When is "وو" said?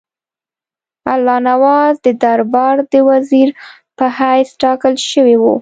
5.37-5.49